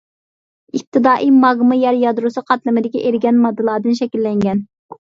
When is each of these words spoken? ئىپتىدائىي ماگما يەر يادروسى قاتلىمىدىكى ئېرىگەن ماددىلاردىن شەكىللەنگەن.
ئىپتىدائىي 0.79 1.29
ماگما 1.43 1.79
يەر 1.83 2.01
يادروسى 2.05 2.45
قاتلىمىدىكى 2.49 3.05
ئېرىگەن 3.07 3.41
ماددىلاردىن 3.47 4.03
شەكىللەنگەن. 4.05 4.69